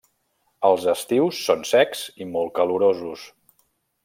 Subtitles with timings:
[0.69, 3.29] Els estius són secs i molt calorosos.